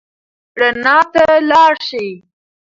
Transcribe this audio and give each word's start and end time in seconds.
رڼا 0.59 0.97
ته 1.13 1.23
لاړ 1.49 1.73
شئ. 1.87 2.09